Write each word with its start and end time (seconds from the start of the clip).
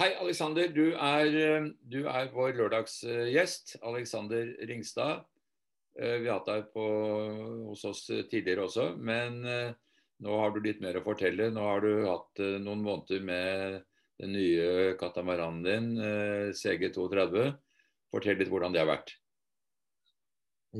Hei, 0.00 0.14
Alexander. 0.16 0.70
Du 0.72 0.94
er, 0.96 1.26
eh, 1.36 1.64
du 1.92 2.06
er 2.08 2.30
vår 2.32 2.54
lørdagsgjest. 2.56 3.74
Alexander 3.84 4.46
Ringstad. 4.64 5.26
Eh, 5.92 6.14
vi 6.22 6.30
har 6.30 6.38
hatt 6.38 6.48
deg 6.48 6.70
på, 6.72 6.86
hos 7.66 7.84
oss 7.84 8.06
tidligere 8.08 8.64
også, 8.64 8.86
men 8.96 9.44
eh, 9.44 9.74
nå 10.24 10.38
har 10.40 10.54
du 10.54 10.62
litt 10.64 10.80
mer 10.80 10.96
å 10.96 11.04
fortelle. 11.04 11.50
Nå 11.52 11.66
har 11.68 11.84
du 11.84 12.06
hatt 12.06 12.40
noen 12.64 12.80
måneder 12.80 13.20
med 13.28 13.84
den 14.24 14.32
nye 14.38 14.96
katamaranen 14.96 15.60
din, 15.68 15.92
CG32. 16.56 17.50
Fortell 18.08 18.40
litt 18.40 18.48
hvordan 18.48 18.72
det 18.72 18.80
har 18.80 18.88
vært. 18.94 19.12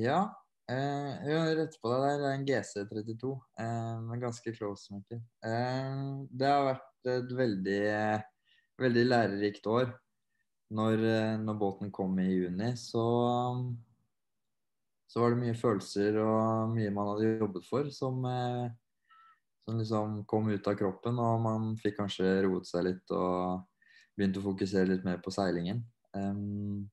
Ja, 0.01 0.31
Eh, 0.71 1.15
jeg 1.27 1.55
rett 1.59 1.77
på 1.83 1.91
deg 1.91 2.03
der. 2.05 2.19
Det 2.21 2.29
er 2.29 2.37
en 2.37 2.45
GC32. 2.47 3.31
Eh, 3.59 3.95
men 4.07 4.23
ganske 4.23 4.53
close 4.55 4.93
maker. 4.95 5.23
Eh, 5.47 6.03
det 6.31 6.51
har 6.51 6.67
vært 6.69 7.11
et 7.11 7.33
veldig, 7.35 7.81
veldig 8.81 9.05
lærerikt 9.07 9.69
år. 9.71 9.93
Når, 10.77 11.05
eh, 11.07 11.39
når, 11.43 11.57
båten 11.59 11.91
kom 11.91 12.19
i 12.23 12.29
juni, 12.29 12.71
så, 12.79 13.05
så 15.11 15.23
var 15.23 15.35
det 15.35 15.41
mye 15.41 15.57
følelser 15.59 16.21
og 16.23 16.77
mye 16.77 16.93
man 16.95 17.11
hadde 17.13 17.33
jobbet 17.41 17.67
for, 17.67 17.91
som, 17.95 18.21
eh, 18.31 18.69
som 19.67 19.81
liksom 19.81 20.21
kom 20.31 20.53
ut 20.53 20.71
av 20.71 20.79
kroppen. 20.79 21.19
Og 21.19 21.43
man 21.47 21.73
fikk 21.81 21.99
kanskje 22.03 22.37
roet 22.47 22.71
seg 22.71 22.87
litt 22.87 23.17
og 23.17 23.67
begynte 24.15 24.43
å 24.43 24.47
fokusere 24.47 24.93
litt 24.93 25.07
mer 25.07 25.19
på 25.25 25.33
seilingen. 25.35 25.83
Um, 26.15 26.87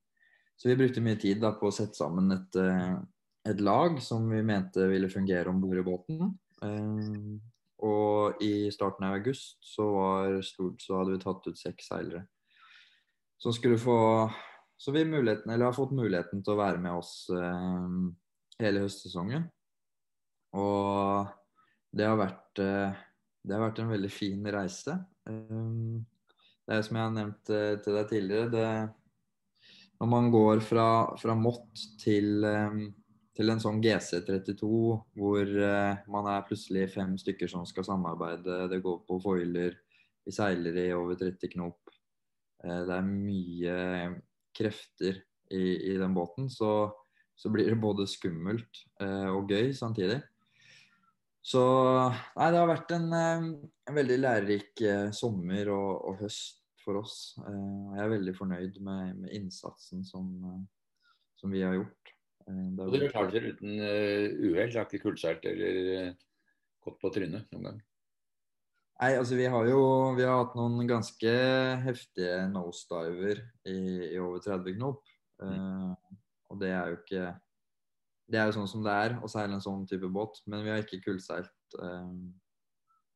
så 0.58 0.70
vi 0.70 0.78
brukte 0.80 1.02
mye 1.06 1.17
tid 1.22 1.42
da, 1.42 1.52
på 1.58 1.70
å 1.70 1.73
sette 1.73 1.98
sammen 1.98 2.34
et 2.34 2.58
et 3.48 3.62
lag 3.64 4.02
som 4.04 4.26
vi 4.30 4.42
mente 4.44 4.88
ville 4.90 5.09
fungere 5.09 5.50
om 5.50 5.62
bord 5.62 5.80
i 5.80 5.86
båten. 5.86 6.34
Eh, 6.64 7.38
og 7.86 8.41
i 8.41 8.70
starten 8.73 9.05
av 9.05 9.17
august 9.20 9.58
så, 9.62 9.86
var, 9.94 10.38
så 10.44 10.99
hadde 10.99 11.13
vi 11.13 11.22
tatt 11.22 11.49
ut 11.49 11.59
seks 11.59 11.90
seilere. 11.91 12.23
Som 13.38 13.53
skulle 13.53 13.77
få 13.77 13.98
Så 14.77 14.91
vi 14.94 15.02
muligheten, 15.05 15.50
eller 15.50 15.66
har 15.66 15.73
fått 15.73 15.92
muligheten 15.97 16.44
til 16.45 16.53
å 16.53 16.59
være 16.59 16.78
med 16.78 17.00
oss 17.00 17.31
eh, 17.34 17.94
hele 18.61 18.84
høstsesongen. 18.84 19.47
Og 20.53 21.31
det 21.97 22.06
har 22.06 22.19
vært 22.19 22.61
eh, 22.61 23.00
det 23.47 23.56
har 23.56 23.64
vært 23.64 23.81
en 23.81 23.91
veldig 23.94 24.12
fin 24.12 24.47
reise. 24.52 24.94
Um, 25.30 26.06
det 26.67 26.75
er 26.75 26.84
som 26.84 26.97
jeg 27.00 27.06
har 27.06 27.14
nevnt 27.16 27.52
eh, 27.56 27.75
til 27.84 27.95
deg 27.95 28.09
tidligere, 28.09 28.50
det, 28.52 29.69
når 30.02 30.09
man 30.12 30.28
går 30.34 30.62
fra, 30.67 30.88
fra 31.22 31.36
Mott 31.39 31.86
til 32.02 32.44
eh, 32.47 32.81
til 33.38 33.54
en 33.54 33.62
sånn 33.62 33.82
GC32 33.84 34.68
hvor 35.18 35.52
uh, 35.62 36.00
man 36.10 36.30
er 36.32 36.46
plutselig 36.48 36.88
fem 36.96 37.14
stykker 37.22 37.50
som 37.52 37.66
skal 37.70 37.86
samarbeide. 37.86 38.64
Det 38.72 38.82
går 38.84 39.04
på 39.06 39.20
foiler, 39.22 39.76
vi 40.26 40.34
seiler 40.34 40.80
i 40.82 40.88
over 40.98 41.20
30 41.20 41.54
knop. 41.54 41.94
Uh, 42.64 42.82
det 42.88 42.96
er 42.96 43.12
mye 43.12 43.76
krefter 44.58 45.22
i, 45.54 45.94
i 45.94 45.94
den 46.02 46.18
båten. 46.18 46.50
Så, 46.50 46.72
så, 47.38 47.54
blir 47.54 47.70
det 47.70 47.78
både 47.82 48.08
skummelt 48.10 48.82
uh, 49.04 49.30
og 49.36 49.54
gøy 49.54 49.70
samtidig. 49.78 50.20
Så 51.48 51.62
nei, 51.62 52.50
det 52.52 52.60
har 52.60 52.68
vært 52.68 52.90
en, 52.98 53.06
en 53.16 53.96
veldig 53.96 54.18
lærerik 54.20 54.82
sommer 55.16 55.70
og, 55.72 55.92
og, 56.10 56.18
høst 56.26 56.66
for 56.82 57.00
oss. 57.00 57.38
jeg 57.40 58.02
er 58.04 58.12
veldig 58.12 58.34
fornøyd 58.36 58.82
med, 58.84 59.14
med 59.22 59.32
innsatsen 59.38 60.04
som, 60.04 60.28
som 61.40 61.56
vi 61.56 61.64
har 61.64 61.78
gjort. 61.78 62.17
Eh, 62.48 62.80
og 62.80 62.94
dere 62.94 63.12
klarte 63.12 63.36
dere 63.36 63.53
uten 63.56 63.76
uh, 63.81 64.48
uhell? 64.48 64.72
Har 64.72 64.88
ikke 64.88 65.03
kullseilt 65.03 65.45
eller 65.50 65.80
uh, 66.08 66.28
gått 66.86 67.00
på 67.02 67.12
trynet 67.14 67.50
noen 67.52 67.70
gang? 67.70 67.81
Nei, 68.98 69.12
altså 69.14 69.38
vi 69.38 69.45
har 69.53 69.67
jo 69.70 69.81
vi 70.17 70.26
har 70.26 70.40
hatt 70.40 70.56
noen 70.58 70.88
ganske 70.90 71.34
heftige 71.84 72.48
nosediver 72.50 73.44
i, 73.70 73.78
i 74.14 74.16
over 74.22 74.42
30 74.45 74.78
knop. 74.80 75.03
Uh, 75.44 75.94
og 76.50 76.64
det 76.64 76.72
er 76.73 76.90
jo 76.90 77.02
ikke 77.02 77.25
Det 78.28 78.40
er 78.40 78.48
jo 78.50 78.56
sånn 78.56 78.72
som 78.72 78.81
det 78.84 78.94
er 79.06 79.14
å 79.23 79.28
seile 79.31 79.56
en 79.56 79.64
sånn 79.64 79.85
type 79.88 80.09
båt. 80.12 80.41
Men 80.47 80.64
vi 80.66 80.72
har 80.74 80.81
ikke 80.81 81.03
kullseilt 81.03 81.78
uh, 81.84 82.09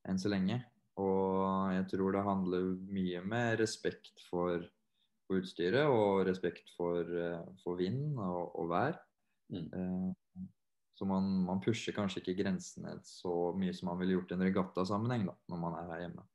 enn 0.07 0.21
så 0.21 0.31
lenge. 0.31 0.59
Og 1.01 1.71
jeg 1.73 1.87
tror 1.95 2.13
det 2.13 2.27
handler 2.27 2.69
mye 2.93 3.23
med 3.25 3.57
respekt 3.63 4.21
for, 4.27 4.61
for 5.25 5.39
utstyret 5.39 5.87
og 5.89 6.27
respekt 6.27 6.69
for, 6.75 7.07
for 7.63 7.79
vind 7.79 8.19
og, 8.19 8.51
og 8.59 8.69
vær. 8.71 8.99
Mm. 9.51 9.73
Eh, 9.73 10.43
så 10.93 11.05
man, 11.05 11.23
man, 11.45 11.61
pusher 11.61 11.95
kanskje 11.95 12.21
ikke 12.21 12.37
grensene 12.43 12.93
så 13.05 13.51
mye 13.57 13.73
som 13.73 13.89
man 13.91 13.99
ville 13.99 14.15
gjort 14.15 14.31
i 14.31 14.37
en 14.37 14.45
regattasammenheng 14.45 15.25
da, 15.27 15.35
når 15.51 15.61
man 15.63 15.77
er 15.79 15.91
her 15.91 16.03
hjemme. 16.05 16.25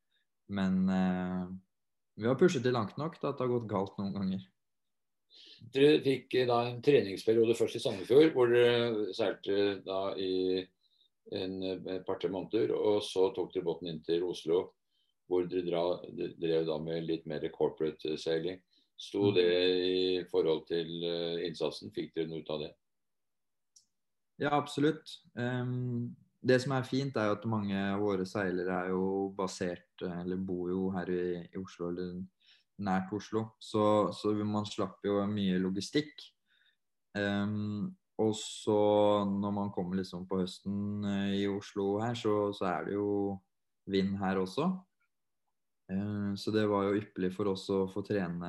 Men 0.59 0.78
eh, 0.93 1.43
vi 2.16 2.28
har 2.28 2.38
pushet 2.41 2.65
det 2.65 2.75
langt 2.75 2.97
nok 3.00 3.19
til 3.19 3.31
at 3.31 3.38
det 3.38 3.47
har 3.47 3.54
gått 3.54 3.71
galt 3.71 3.99
noen 4.00 4.15
ganger. 4.16 4.47
Dere 5.75 6.00
fikk 6.04 6.34
eh, 6.34 6.49
da 6.49 6.62
en 6.69 6.81
treningsperiode 6.84 7.56
først 7.59 7.78
i 7.78 7.82
Sandefjord, 7.82 8.32
hvor 8.37 8.53
dere 8.53 9.12
seilte 9.16 9.78
da 9.87 10.00
i 10.21 10.33
en, 11.37 11.60
et 11.66 12.06
par-tre 12.06 12.31
måneder. 12.33 12.75
Og 12.77 13.03
så 13.04 13.31
tok 13.37 13.54
dere 13.54 13.66
båten 13.66 13.91
inn 13.93 14.03
til 14.06 14.27
Oslo, 14.28 14.62
hvor 15.31 15.47
dere 15.50 15.66
dra, 15.66 15.84
drev 16.41 16.66
da 16.69 16.81
med 16.83 17.06
litt 17.09 17.27
mer 17.31 17.47
corporate 17.54 18.16
seiling. 18.21 18.60
Sto 18.97 19.28
mm. 19.28 19.33
det 19.37 19.48
i 19.87 20.03
forhold 20.31 20.65
til 20.71 21.06
innsatsen? 21.44 21.93
Fikk 21.94 22.15
dere 22.16 22.31
noe 22.31 22.43
ut 22.43 22.53
av 22.54 22.62
det? 22.65 22.72
Ja, 24.37 24.53
absolutt. 24.53 25.09
Det 26.47 26.59
som 26.63 26.75
er 26.77 26.87
fint, 26.87 27.17
er 27.17 27.31
jo 27.31 27.37
at 27.39 27.47
mange 27.49 27.77
av 27.95 28.03
våre 28.05 28.27
seilere 28.29 28.83
er 28.85 28.93
jo 28.93 29.31
basert, 29.37 30.03
eller 30.05 30.39
bor 30.39 30.69
jo 30.71 30.91
her 30.95 31.11
i, 31.11 31.23
i 31.49 31.59
Oslo, 31.59 31.89
eller 31.89 32.21
nært 32.85 33.13
Oslo. 33.17 33.47
Så, 33.59 34.13
så, 34.15 34.35
man 34.45 34.69
slapp 34.69 35.01
jo 35.07 35.19
mye 35.31 35.57
logistikk. 35.63 36.13
Og 37.17 38.33
så 38.37 38.79
når 39.29 39.57
man 39.57 39.73
kommer 39.73 39.99
liksom 39.99 40.25
på 40.29 40.41
høsten 40.41 41.05
uh, 41.05 41.33
i 41.37 41.45
Oslo 41.49 41.97
her, 42.01 42.15
så, 42.17 42.53
så, 42.57 42.69
er 42.71 42.87
det 42.89 42.97
jo 42.97 43.09
vind 43.89 44.17
her 44.21 44.41
også. 44.43 44.71
Så 46.35 46.51
det 46.51 46.65
var 46.67 46.89
jo 46.89 46.97
ypperlig 46.99 47.29
for 47.31 47.47
oss 47.53 47.69
å 47.71 47.85
få 47.87 48.01
trene 48.03 48.49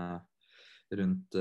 rundt 0.98 1.36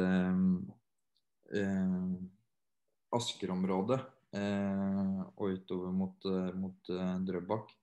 Asker-området 3.17 3.97
Eh, 3.97 4.16
og 4.35 5.53
utover 5.55 5.93
mot, 5.95 6.25
eh, 6.31 6.55
mot 6.57 6.91
eh, 6.93 7.19
Drøbak. 7.29 7.75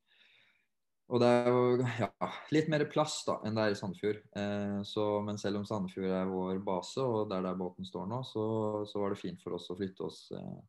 Og 1.13 1.19
det 1.21 1.29
er 1.29 1.49
jo 1.51 1.63
ja, 1.99 2.09
litt 2.55 2.69
mer 2.71 2.85
plass 2.89 3.19
da 3.27 3.37
enn 3.45 3.57
det 3.57 3.65
er 3.65 3.75
i 3.75 3.77
Sandefjord. 3.77 4.21
Eh, 4.39 4.79
men 5.27 5.39
selv 5.41 5.59
om 5.59 5.67
Sandefjord 5.67 6.09
er 6.09 6.31
vår 6.31 6.61
base, 6.65 7.03
og 7.03 7.29
der 7.31 7.43
der 7.45 7.59
båten 7.59 7.87
står 7.87 8.07
nå, 8.09 8.23
så, 8.27 8.45
så 8.89 9.03
var 9.03 9.13
det 9.13 9.21
fint 9.21 9.43
for 9.43 9.57
oss 9.57 9.69
å 9.69 9.77
flytte 9.77 10.07
oss 10.07 10.25
eh, 10.33 10.61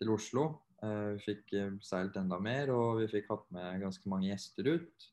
til 0.00 0.12
Oslo. 0.12 0.46
Eh, 0.84 1.14
vi 1.14 1.22
fikk 1.22 1.54
seilt 1.86 2.18
enda 2.20 2.40
mer, 2.42 2.74
og 2.74 3.00
vi 3.02 3.10
fikk 3.14 3.30
hatt 3.32 3.46
med 3.54 3.86
ganske 3.86 4.10
mange 4.10 4.28
gjester 4.32 4.74
ut. 4.74 5.10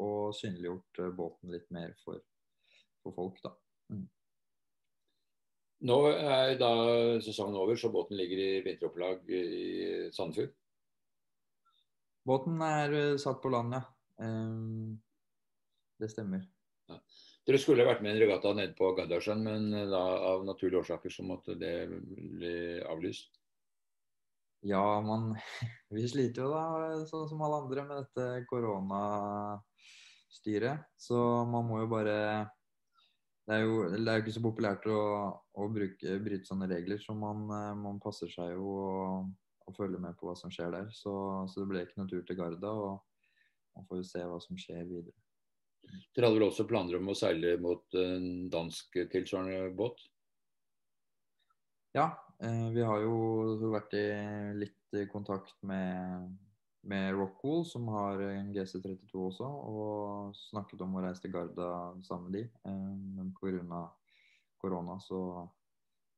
og 0.00 0.32
synliggjort 0.34 1.04
båten 1.16 1.52
litt 1.52 1.68
mer 1.70 1.92
for, 2.04 2.18
for 3.04 3.14
folk, 3.14 3.38
da. 3.44 3.54
Mm. 3.92 4.08
Nå 5.88 5.96
er 6.12 6.58
da 6.60 6.70
sesongen 7.24 7.56
over, 7.56 7.78
så 7.80 7.88
båten 7.92 8.18
ligger 8.18 8.38
i 8.42 8.48
vinteropplag 8.66 9.30
i 9.32 10.10
Sandefjord? 10.12 10.50
Båten 12.28 12.60
er 12.62 12.92
eh, 12.98 13.16
satt 13.20 13.40
på 13.40 13.48
land, 13.52 13.74
ja. 13.78 13.82
Um, 14.20 15.00
det 16.00 16.08
stemmer. 16.12 16.40
Ja. 16.90 16.96
Dere 17.48 17.58
skulle 17.62 17.88
vært 17.88 18.02
med 18.04 18.12
i 18.12 18.14
en 18.18 18.24
regatta 18.26 18.52
nede 18.52 18.74
på 18.76 18.86
Gardasjøen, 18.98 19.42
men 19.46 19.62
eh, 19.72 19.88
da, 19.88 20.02
av 20.34 20.44
naturlige 20.44 20.80
årsaker 20.84 21.10
så 21.14 21.22
måtte 21.24 21.54
det 21.60 21.88
bli 21.88 22.80
avlyst? 22.84 23.30
Ja, 24.68 25.00
man 25.00 25.38
Vi 25.96 26.08
sliter 26.12 26.42
jo 26.44 26.50
da, 26.52 26.64
sånn 27.08 27.28
som 27.30 27.40
alle 27.46 27.60
andre, 27.64 27.80
med 27.88 27.96
dette 28.04 28.24
koronastyret. 28.52 30.76
Så 31.00 31.16
man 31.48 31.64
må 31.72 31.76
jo 31.86 31.92
bare 31.96 32.16
det 33.48 33.56
er 33.56 33.64
jo 33.64 33.76
det 33.92 34.12
er 34.12 34.22
ikke 34.22 34.34
så 34.36 34.42
populært 34.44 34.86
å, 34.90 35.00
å 35.58 35.68
bruke, 35.72 36.18
bryte 36.22 36.48
sånne 36.48 36.68
regler, 36.70 37.00
så 37.02 37.16
man, 37.16 37.46
eh, 37.56 37.72
man 37.78 38.00
passer 38.02 38.30
seg 38.32 38.52
jo 38.54 38.74
å 39.66 39.74
følge 39.76 40.00
med 40.02 40.16
på 40.18 40.28
hva 40.28 40.36
som 40.38 40.52
skjer 40.52 40.72
der. 40.74 40.90
Så, 40.94 41.12
så, 41.50 41.62
det 41.62 41.68
ble 41.70 41.84
ikke 41.84 42.00
noen 42.00 42.10
tur 42.10 42.22
til 42.26 42.38
Garda, 42.38 42.70
og 42.70 43.76
man 43.76 43.88
får 43.88 44.02
jo 44.02 44.08
se 44.10 44.24
hva 44.26 44.38
som 44.42 44.58
skjer 44.60 44.86
videre. 44.88 45.16
Dere 46.14 46.28
hadde 46.28 46.36
vel 46.36 46.46
også 46.50 46.68
planer 46.68 46.98
om 46.98 47.10
å 47.10 47.16
seile 47.16 47.54
mot 47.62 47.96
en 47.98 48.26
dansk 48.52 49.00
tilsvarende 49.10 49.72
båt? 49.78 50.02
Ja, 51.96 52.10
eh, 52.44 52.68
vi 52.74 52.84
har 52.86 53.02
jo 53.02 53.70
vært 53.72 53.96
i 53.98 54.06
litt 54.60 55.00
kontakt 55.10 55.56
med 55.66 56.30
med 56.80 57.14
Rockwool, 57.14 57.64
som 57.66 57.88
har 57.88 58.20
en 58.20 58.52
GC32 58.54 59.14
også, 59.14 59.46
og 59.46 60.36
snakket 60.36 60.84
om 60.84 60.96
å 60.96 61.02
reise 61.04 61.22
til 61.24 61.32
Garda 61.34 61.70
sammen 62.06 62.30
med 62.30 62.38
de. 62.38 62.44
Eh, 62.66 62.92
men 63.16 63.32
pga. 63.36 63.82
korona 64.60 64.98
så, 65.00 65.48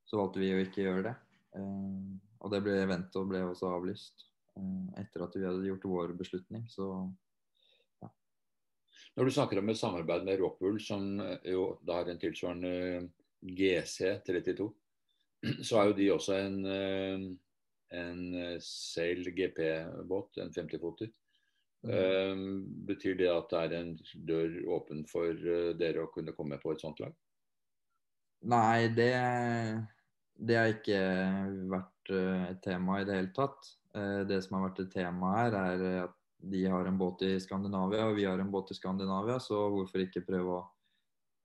så, 0.05 0.19
valgte 0.19 0.43
vi 0.43 0.53
å 0.55 0.61
ikke 0.62 0.85
gjøre 0.87 1.06
det. 1.09 1.14
Eh, 1.59 2.12
og 2.43 2.55
det 2.55 2.62
ble 2.64 2.79
eventet 2.82 3.19
og 3.19 3.29
ble 3.31 3.43
også 3.47 3.73
avlyst 3.75 4.26
eh, 4.59 5.03
etter 5.03 5.26
at 5.26 5.37
vi 5.38 5.47
hadde 5.47 5.67
gjort 5.67 5.88
vår 5.91 6.14
beslutning. 6.19 6.69
Så 6.70 6.88
ja. 8.03 8.11
Når 9.17 9.25
du 9.25 9.35
snakker 9.35 9.62
om 9.62 9.73
et 9.73 9.82
samarbeid 9.82 10.26
med 10.29 10.43
Rockwool, 10.43 10.79
som 10.82 11.19
jo 11.47 11.73
da 11.82 12.00
har 12.00 12.11
en 12.11 12.23
tilsvarende 12.23 13.09
GC32, 13.43 14.70
så 15.67 15.81
er 15.81 15.91
jo 15.91 15.99
de 15.99 16.12
også 16.14 16.38
en, 16.38 16.59
en 17.93 18.23
Sail 18.65 19.27
GP-båt, 19.37 20.39
en 20.43 20.55
50-foter. 20.55 21.11
Mm. 21.83 22.43
Betyr 22.87 23.17
det 23.19 23.27
at 23.33 23.50
det 23.50 23.61
er 23.61 23.73
en 23.81 23.89
dør 24.29 24.53
åpen 24.77 25.00
for 25.11 25.35
dere 25.75 26.05
å 26.05 26.11
kunne 26.15 26.35
komme 26.37 26.61
på 26.62 26.73
et 26.73 26.85
sånt 26.85 27.03
lag? 27.03 27.11
Nei, 28.53 28.87
det, 28.94 29.11
det 30.39 30.59
har 30.61 30.71
ikke 30.71 31.00
vært 31.73 32.12
et 32.15 32.62
tema 32.62 33.00
i 33.00 33.06
det 33.09 33.19
hele 33.19 33.35
tatt. 33.35 33.73
Det 34.31 34.38
som 34.47 34.61
har 34.61 34.69
vært 34.69 34.85
et 34.85 34.95
tema 34.95 35.35
her, 35.41 35.59
er 35.59 35.85
at 36.05 36.17
de 36.43 36.67
har 36.67 36.87
en 36.87 36.99
båt 36.99 37.23
i 37.23 37.41
Skandinavia, 37.41 38.06
og 38.09 38.17
vi 38.17 38.25
har 38.27 38.38
en 38.38 38.50
båt 38.50 38.73
i 38.73 38.75
Skandinavia, 38.75 39.38
så 39.41 39.61
hvorfor 39.71 40.03
ikke 40.03 40.25
prøve 40.27 40.56
å 40.56 40.62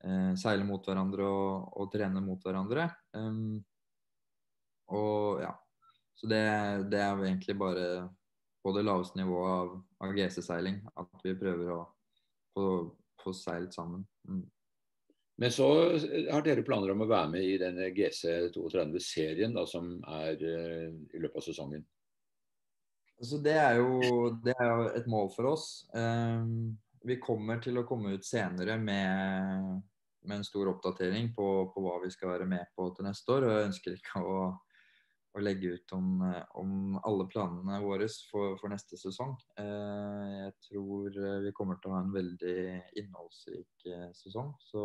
eh, 0.04 0.32
seile 0.40 0.66
mot 0.66 0.82
hverandre 0.82 1.28
og, 1.28 1.68
og, 1.78 1.90
trene 1.94 2.24
mot 2.24 2.42
hverandre? 2.42 2.88
Um, 3.14 3.60
og 4.98 5.44
ja. 5.44 5.54
Så 6.18 6.28
det, 6.28 6.44
det, 6.92 7.00
er 7.00 7.24
egentlig 7.28 7.56
bare 7.60 7.88
på 8.66 8.74
det 8.74 8.84
laveste 8.88 9.20
nivået 9.20 9.52
av, 9.54 9.74
av 10.04 10.14
GC-seiling 10.18 10.80
at 10.98 11.26
vi 11.26 11.36
prøver 11.38 11.74
å 11.76 11.82
få, 12.58 13.34
seilt 13.36 13.76
sammen. 13.76 14.06
Mm. 14.28 14.46
Men 15.38 15.52
så 15.52 15.68
har 16.32 16.46
dere 16.46 16.64
planer 16.66 16.94
om 16.94 17.04
å 17.04 17.10
være 17.10 17.30
med 17.36 17.44
i 17.46 17.58
denne 17.62 17.90
GC32-serien 17.94 19.54
som 19.70 19.92
er 20.10 20.40
uh, 20.40 20.88
i 20.88 21.22
løpet 21.22 21.42
av 21.42 21.46
sesongen? 21.46 21.84
Altså, 23.18 23.42
det, 23.44 23.54
er 23.60 23.82
jo, 23.82 24.30
det, 24.46 24.56
er 24.56 24.72
jo, 24.72 24.88
et 24.98 25.10
mål 25.10 25.30
for 25.36 25.52
oss. 25.52 25.68
Um, 25.94 26.78
vi 27.06 27.20
kommer 27.22 27.62
til 27.62 27.78
å 27.80 27.86
komme 27.88 28.16
ut 28.18 28.26
senere 28.26 28.78
med, 28.82 29.78
med 30.26 30.40
en 30.40 30.48
stor 30.48 30.72
oppdatering 30.74 31.32
på, 31.36 31.48
på, 31.74 31.84
hva 31.86 31.98
vi 32.04 32.12
skal 32.14 32.34
være 32.34 32.50
med 32.50 32.72
på 32.78 32.90
til 32.96 33.08
neste 33.10 33.36
år. 33.36 33.48
og 33.48 33.54
Jeg 33.56 33.70
ønsker 33.72 34.00
ikke 34.00 34.24
å, 34.24 34.40
å 35.36 35.44
legge 35.44 35.76
ut 35.76 35.94
om, 35.98 36.22
om, 36.58 36.98
alle 37.06 37.28
planene 37.30 37.80
våre 37.84 38.08
for, 38.30 38.56
for 38.62 38.72
neste 38.74 38.98
sesong. 39.00 39.36
Uh, 39.60 40.48
jeg 40.48 40.54
tror 40.70 41.18
vi 41.46 41.54
kommer 41.58 41.80
til 41.80 41.92
å 41.92 41.98
ha 41.98 42.04
en 42.06 42.14
veldig 42.16 42.60
innholdsrik 43.02 43.88
sesong. 44.18 44.54
Så 44.64 44.84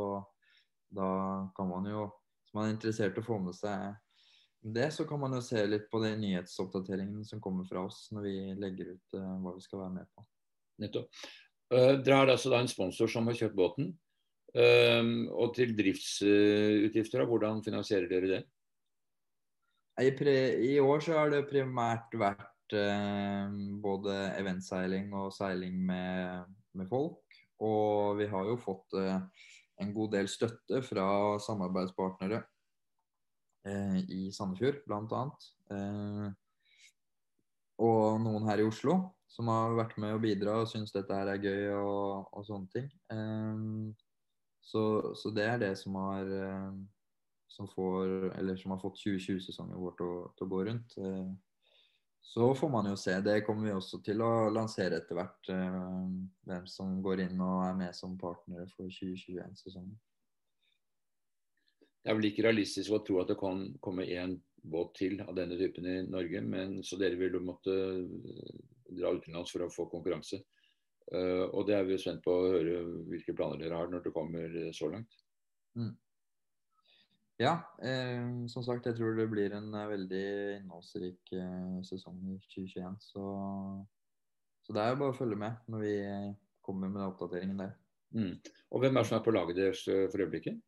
da 0.92 1.10
kan 1.56 1.70
man 1.70 1.88
jo, 1.88 2.06
hvis 2.42 2.56
man 2.56 2.68
er 2.68 2.74
interessert 2.74 3.16
i 3.16 3.22
å 3.22 3.26
få 3.26 3.38
med 3.42 3.56
seg 3.56 3.92
det, 4.62 4.90
så 4.94 5.04
kan 5.08 5.18
man 5.18 5.34
jo 5.34 5.40
se 5.42 5.62
litt 5.66 5.88
på 5.90 5.98
de 6.04 6.12
nyhetsoppdateringene 6.20 7.24
som 7.26 7.40
kommer 7.42 7.66
fra 7.66 7.82
oss 7.88 8.04
når 8.14 8.26
vi 8.28 8.36
legger 8.62 8.92
ut 8.94 9.16
hva 9.16 9.56
vi 9.56 9.64
skal 9.64 9.80
være 9.80 9.96
med 9.96 10.10
på. 10.14 10.22
Nettopp. 10.82 11.24
Dere 11.72 12.18
har 12.20 12.30
altså 12.30 12.52
da 12.52 12.60
en 12.62 12.70
sponsor 12.70 13.10
som 13.10 13.26
har 13.26 13.38
kjøpt 13.38 13.58
båten. 13.58 13.88
Og 14.52 15.54
til 15.56 15.72
driftsutgifter, 15.74 17.24
hvordan 17.26 17.62
finansierer 17.64 18.06
dere 18.10 18.30
det? 18.30 18.40
I, 20.00 20.08
I, 20.08 20.80
år 20.80 21.02
så 21.04 21.18
har 21.18 21.32
det 21.32 21.44
primært 21.50 22.14
vært 22.16 22.48
både 23.84 24.14
eventseiling 24.38 25.10
og 25.12 25.34
seiling 25.36 25.74
med, 25.90 26.46
med, 26.72 26.88
folk. 26.88 27.36
Og 27.60 28.16
vi 28.16 28.30
har 28.30 28.48
jo 28.48 28.56
fått 28.56 28.96
en 28.96 29.92
god 29.92 30.14
del 30.14 30.30
støtte 30.32 30.80
fra 30.86 31.04
samarbeidspartnere 31.44 32.40
Eh, 33.64 33.98
i 34.10 34.32
Sandefjord, 34.34 34.80
bl.a. 34.86 35.22
Eh, 35.70 36.30
og 37.82 38.22
noen 38.22 38.46
her 38.48 38.62
i 38.62 38.66
Oslo 38.66 38.96
som 39.30 39.48
har 39.48 39.76
vært 39.78 39.94
med 40.02 40.16
å 40.16 40.20
bidra 40.22 40.58
og 40.60 40.68
syns 40.68 40.92
dette 40.92 41.14
her 41.14 41.30
er 41.30 41.40
gøy 41.40 41.70
og, 41.78 42.32
og 42.34 42.46
sånne 42.48 42.72
ting. 42.74 42.88
Eh, 43.14 43.62
så, 44.66 44.82
så, 45.18 45.30
det 45.34 45.46
er 45.46 45.62
det 45.62 45.72
som 45.78 45.96
har 45.98 46.28
som, 47.52 47.68
får, 47.68 48.32
eller 48.38 48.58
som 48.60 48.74
har 48.74 48.80
fått 48.82 49.00
2020-sesongen 49.04 49.80
vår 49.80 49.96
til, 49.98 50.14
til, 50.38 50.46
å 50.46 50.52
gå 50.52 50.62
rundt. 50.68 50.96
Så 52.32 52.48
får 52.56 52.70
man 52.72 52.88
jo 52.88 52.96
se. 52.96 53.18
Det 53.20 53.42
kommer 53.46 53.68
vi 53.68 53.74
også 53.76 54.00
til 54.06 54.22
å 54.24 54.48
lansere 54.54 55.02
etter 55.02 55.18
hvert. 55.18 55.50
Hvem 56.48 56.70
som 56.70 56.96
går 57.04 57.26
inn 57.26 57.42
og 57.44 57.66
er 57.66 57.76
med 57.80 57.98
som 57.98 58.14
partnere 58.20 58.68
for 58.72 58.88
2021-sesongen 58.88 59.98
det 62.02 62.10
er 62.10 62.18
vel 62.18 62.28
ikke 62.32 62.42
realistisk 62.48 62.94
å 62.94 63.02
tro 63.06 63.20
at 63.22 63.30
det 63.30 63.38
kan 63.38 63.62
komme 63.82 64.08
én 64.10 64.34
båt 64.72 64.96
til 64.98 65.20
av 65.22 65.36
denne 65.38 65.58
typen 65.58 65.86
i 65.86 66.00
Norge. 66.02 66.40
Men, 66.42 66.80
så 66.86 66.98
dere 66.98 67.18
vil 67.18 67.38
jo 67.38 67.42
måtte 67.46 67.74
eh, 67.74 68.56
dra 68.90 69.12
utenlands 69.14 69.54
for 69.54 69.64
å 69.64 69.70
få 69.72 69.86
konkurranse. 69.90 70.42
Uh, 71.12 71.44
og 71.50 71.66
det 71.66 71.74
er 71.76 71.82
vi 71.84 71.96
jo 71.96 72.00
spent 72.00 72.22
på 72.24 72.32
å 72.32 72.50
høre 72.54 72.76
hvilke 73.10 73.34
planer 73.36 73.58
dere 73.60 73.76
har 73.76 73.90
når 73.90 74.04
det 74.04 74.12
kommer 74.14 74.54
eh, 74.60 74.70
så 74.74 74.88
langt. 74.90 75.14
Mm. 75.78 75.92
Ja, 77.42 77.56
eh, 77.82 78.46
som 78.52 78.62
sagt, 78.62 78.86
jeg 78.86 78.98
tror 78.98 79.16
det 79.18 79.26
blir 79.32 79.54
en 79.56 79.72
veldig 79.74 80.24
innholdsrik 80.60 81.32
eh, 81.34 81.78
sesong 81.88 82.20
i 82.30 82.38
2021. 82.46 82.98
Så, 83.02 83.24
så 84.62 84.76
det 84.76 84.82
er 84.82 84.92
jo 84.92 85.00
bare 85.02 85.14
å 85.14 85.18
følge 85.18 85.40
med 85.40 85.72
når 85.72 85.86
vi 85.86 85.94
kommer 86.62 86.92
med 86.92 87.08
oppdateringen 87.08 87.64
der. 87.64 87.72
Mm. 88.14 88.36
Og 88.70 88.84
hvem 88.84 88.94
er 88.94 89.02
det 89.02 89.10
som 89.10 89.18
er 89.18 89.24
på 89.26 89.34
laget 89.34 89.58
deres 89.58 89.82
for 89.88 90.22
øyeblikket? 90.22 90.60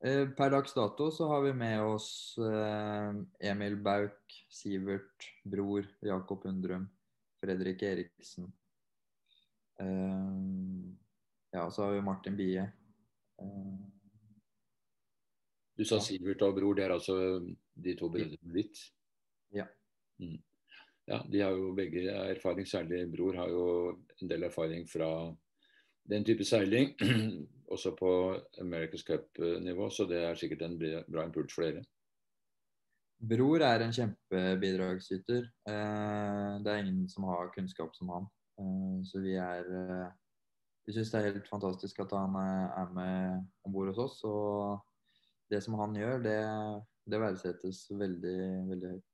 Eh, 0.00 0.24
per 0.32 0.48
dags 0.48 0.72
dato 0.72 1.10
så 1.12 1.26
har 1.28 1.42
vi 1.44 1.52
med 1.52 1.82
oss 1.84 2.38
eh, 2.40 3.18
Emil 3.50 3.76
Bauk, 3.84 4.36
Sivert 4.48 5.26
Bror, 5.44 5.84
Jakob 6.00 6.46
Undrum, 6.48 6.86
Fredrik 7.42 7.82
Eriksen. 7.84 8.48
Eh, 9.80 10.30
ja, 11.52 11.66
så 11.70 11.84
har 11.84 11.92
vi 11.92 12.06
Martin 12.06 12.36
Bie. 12.36 12.64
Du 15.80 15.86
sa 15.88 15.96
Sivert 16.04 16.42
og 16.44 16.58
Bror, 16.58 16.74
det 16.76 16.84
er 16.84 16.92
altså 16.92 17.14
de 17.72 17.92
to 17.96 18.10
brødrene 18.12 18.52
ditt? 18.52 18.80
Ja. 19.56 19.64
Mm. 20.20 20.36
Ja, 21.08 21.22
de 21.32 21.40
har 21.40 21.54
jo 21.56 21.70
begge 21.74 22.02
erfaring, 22.12 22.66
særlig 22.68 23.06
Bror 23.14 23.38
har 23.38 23.48
jo 23.48 23.62
en 24.20 24.28
del 24.28 24.44
erfaring 24.44 24.84
fra 24.90 25.08
den 26.12 26.26
type 26.28 26.44
seiling. 26.44 26.92
Også 27.74 27.94
på 27.96 28.10
America's 28.60 29.06
Cup-nivå, 29.06 29.88
så 29.90 30.04
det 30.10 30.20
er 30.24 30.36
sikkert 30.36 30.66
en 30.66 30.76
bra 30.76 31.24
impuls 31.24 31.54
for 31.54 31.64
dere. 31.64 31.86
Bror 33.32 33.64
er 33.64 33.86
en 33.86 33.96
kjempebidragsyter. 33.96 35.48
Eh, 35.68 36.52
det 36.60 36.74
er 36.74 36.84
ingen 36.84 37.08
som 37.08 37.24
har 37.30 37.54
kunnskap 37.56 37.96
som 37.96 38.12
han. 38.12 38.28
Eh, 38.60 39.00
så 39.08 39.24
vi 39.24 39.32
er 39.40 39.72
eh, 39.80 40.12
Vi 40.86 40.92
syns 40.92 41.10
det 41.12 41.18
er 41.18 41.32
helt 41.32 41.48
fantastisk 41.48 42.00
at 42.02 42.12
han 42.16 42.36
er 42.36 42.94
med 42.94 43.44
om 43.64 43.72
bord 43.72 43.92
hos 43.92 44.04
oss. 44.04 44.22
Og 44.24 44.80
det 45.50 45.60
som 45.64 45.76
han 45.80 45.94
gjør, 45.98 46.20
det, 46.24 46.40
det 47.10 47.20
verdsettes 47.22 47.84
veldig, 47.90 48.40
veldig 48.70 48.90
høyt. 48.94 49.06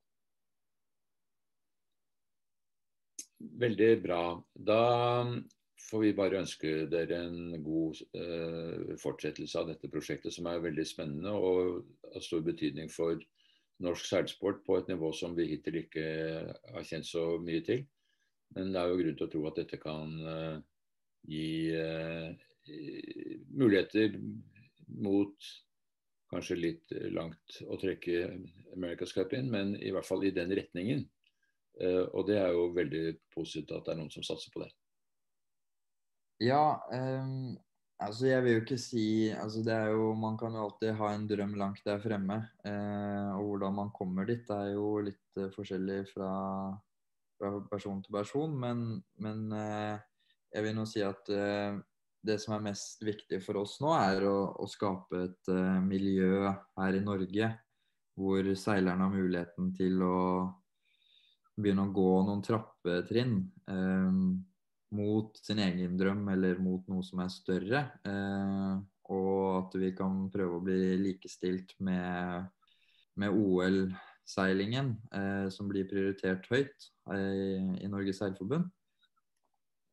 Veldig 3.60 3.90
bra. 4.02 4.22
Da 4.68 4.82
får 5.86 6.02
vi 6.02 6.12
bare 6.16 6.40
ønske 6.42 6.72
dere 6.90 7.18
en 7.28 7.56
god 7.64 8.00
eh, 8.18 8.94
fortsettelse 9.00 9.60
av 9.60 9.70
dette 9.70 9.90
prosjektet, 9.92 10.34
som 10.34 10.48
er 10.50 10.62
veldig 10.64 10.86
spennende 10.88 11.34
og 11.36 11.82
av 12.12 12.24
stor 12.24 12.44
betydning 12.46 12.88
for 12.92 13.20
norsk 13.84 14.08
seilsport 14.08 14.62
på 14.64 14.78
et 14.78 14.88
nivå 14.88 15.12
som 15.12 15.36
vi 15.36 15.50
hittil 15.50 15.82
ikke 15.82 16.06
har 16.72 16.88
kjent 16.88 17.08
så 17.08 17.26
mye 17.42 17.62
til. 17.64 17.84
Men 18.56 18.72
det 18.72 18.80
er 18.80 18.90
jo 18.90 18.98
grunn 19.02 19.18
til 19.18 19.26
å 19.26 19.32
tro 19.32 19.44
at 19.50 19.60
dette 19.60 19.80
kan 19.82 20.16
eh, 20.32 20.56
gi 21.28 21.46
eh, 21.76 22.46
muligheter 23.52 24.16
mot 25.02 25.50
kanskje 26.30 26.58
litt 26.58 26.94
langt 27.14 27.60
å 27.66 27.78
trekke 27.80 28.24
America's 28.74 29.14
Cup 29.14 29.34
inn, 29.36 29.50
men 29.52 29.76
i 29.78 29.92
hvert 29.94 30.06
fall 30.06 30.24
i 30.26 30.34
den 30.34 30.50
retningen. 30.56 31.06
og 32.12 32.22
det 32.26 32.38
er 32.40 32.54
jo 32.56 32.70
veldig 32.72 33.02
positivt 33.34 33.72
at 33.76 33.84
det 33.84 33.92
er 33.92 33.98
noen 34.00 34.10
som 34.10 34.24
satser 34.24 34.50
på 34.54 34.62
det. 34.62 34.70
Ja, 36.42 36.76
um, 36.92 37.56
altså 38.02 38.28
jeg 38.28 38.44
vil 38.44 38.52
jo 38.56 38.62
ikke 38.62 38.76
si 38.80 39.06
altså 39.32 39.62
det 39.64 39.72
er 39.72 39.94
jo, 39.94 40.10
Man 40.14 40.36
kan 40.36 40.52
jo 40.52 40.66
alltid 40.66 40.92
ha 40.98 41.12
en 41.14 41.28
drøm 41.28 41.54
langt 41.56 41.80
der 41.84 42.00
fremme. 42.02 42.42
Uh, 42.66 43.32
og 43.38 43.44
hvordan 43.46 43.78
man 43.78 43.92
kommer 43.96 44.28
dit 44.28 44.50
er 44.52 44.74
jo 44.74 44.98
litt 45.06 45.40
uh, 45.40 45.48
forskjellig 45.54 46.02
fra, 46.12 46.30
fra, 47.40 47.52
person 47.70 48.02
til 48.04 48.12
person. 48.18 48.52
Men, 48.60 49.00
men 49.16 49.46
uh, 49.52 49.96
jeg 50.52 50.66
vil 50.66 50.76
nå 50.76 50.84
si 50.88 51.02
at 51.04 51.28
det 52.26 52.38
som 52.42 52.56
er 52.56 52.66
mest 52.66 53.04
viktig 53.06 53.40
for 53.44 53.62
oss 53.62 53.78
nå, 53.82 53.92
er 53.94 54.26
å, 54.28 54.36
å 54.58 54.66
skape 54.70 55.22
et 55.28 55.50
miljø 55.86 56.50
her 56.50 56.98
i 56.98 57.04
Norge 57.04 57.52
hvor 58.16 58.48
seilerne 58.56 59.04
har 59.04 59.12
muligheten 59.12 59.72
til 59.76 60.02
å 60.02 60.18
begynne 61.56 61.86
å 61.86 61.94
gå 61.96 62.10
noen 62.26 62.44
trappetrinn. 62.44 63.38
Um, 63.68 64.38
mot 64.94 65.36
sin 65.42 65.60
egen 65.62 65.96
drøm 65.98 66.26
eller 66.32 66.60
mot 66.62 66.86
noe 66.90 67.04
som 67.06 67.22
er 67.24 67.32
større. 67.32 67.82
Eh, 68.06 68.74
og 69.16 69.40
at 69.60 69.76
vi 69.80 69.92
kan 69.96 70.26
prøve 70.32 70.58
å 70.58 70.64
bli 70.64 70.96
likestilt 71.00 71.74
med, 71.86 72.46
med 73.20 73.34
OL-seilingen, 73.34 74.94
eh, 75.14 75.46
som 75.54 75.70
blir 75.70 75.88
prioritert 75.90 76.46
høyt 76.50 76.90
eh, 77.14 77.76
i 77.82 77.90
Norges 77.90 78.22
Seilforbund. 78.22 78.70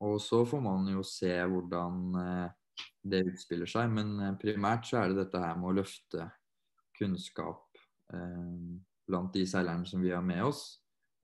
Og 0.03 0.19
så 0.21 0.41
får 0.47 0.61
man 0.63 0.87
jo 0.91 1.03
se 1.07 1.31
hvordan 1.31 1.99
eh, 2.19 2.79
det 3.13 3.23
utspiller 3.31 3.69
seg. 3.69 3.91
Men 3.93 4.15
eh, 4.19 4.37
primært 4.39 4.87
så 4.89 4.99
er 5.01 5.11
det 5.11 5.23
dette 5.23 5.41
her 5.43 5.59
med 5.59 5.71
å 5.71 5.77
løfte 5.79 6.27
kunnskap 6.97 7.79
eh, 8.13 8.57
blant 9.07 9.35
de 9.35 9.45
seilerne 9.49 9.87
som 9.89 10.03
vi 10.03 10.13
har 10.13 10.23
med 10.25 10.43
oss, 10.47 10.65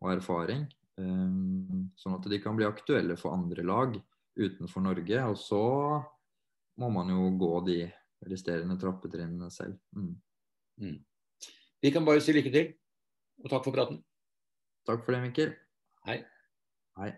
og 0.03 0.13
erfaring. 0.13 0.67
Sånn 0.99 2.15
at 2.17 2.25
de 2.27 2.39
kan 2.43 2.57
bli 2.57 2.65
aktuelle 2.67 3.15
for 3.19 3.31
andre 3.31 3.63
lag 3.63 3.93
utenfor 4.35 4.83
Norge. 4.83 5.21
Og 5.31 5.37
så 5.39 5.61
må 6.79 6.89
man 6.91 7.11
jo 7.13 7.29
gå 7.39 7.53
de 7.69 7.77
resterende 8.27 8.75
trappetrinnene 8.79 9.47
selv. 9.53 9.79
Mm. 9.95 10.11
Mm. 10.83 10.99
Vi 11.79 11.93
kan 11.95 12.07
bare 12.07 12.23
si 12.23 12.35
lykke 12.35 12.51
til, 12.51 12.75
og 13.43 13.55
takk 13.55 13.63
for 13.63 13.79
praten. 13.79 14.03
Takk 14.87 15.07
for 15.07 15.15
det, 15.15 15.23
Mikkel. 15.29 15.55
Hei. 16.07 16.19
Hei. 16.99 17.15